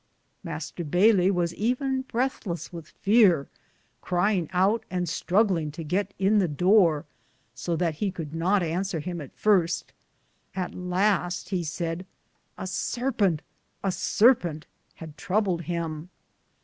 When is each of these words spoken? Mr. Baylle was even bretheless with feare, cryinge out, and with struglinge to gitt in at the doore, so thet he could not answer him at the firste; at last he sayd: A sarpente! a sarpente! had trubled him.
Mr. 0.43 0.83
Baylle 0.83 1.31
was 1.31 1.53
even 1.53 2.01
bretheless 2.03 2.73
with 2.73 2.87
feare, 2.89 3.47
cryinge 4.01 4.49
out, 4.51 4.83
and 4.89 5.01
with 5.03 5.11
struglinge 5.11 5.73
to 5.73 5.83
gitt 5.83 6.15
in 6.17 6.37
at 6.37 6.39
the 6.39 6.47
doore, 6.47 7.05
so 7.53 7.77
thet 7.77 7.93
he 8.01 8.09
could 8.09 8.33
not 8.33 8.63
answer 8.63 8.99
him 8.99 9.21
at 9.21 9.31
the 9.31 9.37
firste; 9.39 9.93
at 10.55 10.73
last 10.73 11.49
he 11.49 11.63
sayd: 11.63 12.07
A 12.57 12.63
sarpente! 12.65 13.41
a 13.83 13.89
sarpente! 13.91 14.63
had 14.95 15.15
trubled 15.17 15.61
him. 15.65 16.09